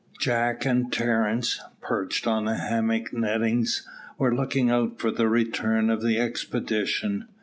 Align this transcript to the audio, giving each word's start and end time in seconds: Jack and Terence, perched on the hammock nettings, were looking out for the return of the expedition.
Jack 0.19 0.65
and 0.65 0.91
Terence, 0.91 1.59
perched 1.79 2.25
on 2.25 2.45
the 2.45 2.55
hammock 2.55 3.13
nettings, 3.13 3.87
were 4.17 4.33
looking 4.33 4.71
out 4.71 4.99
for 4.99 5.11
the 5.11 5.27
return 5.29 5.91
of 5.91 6.01
the 6.01 6.17
expedition. 6.17 7.27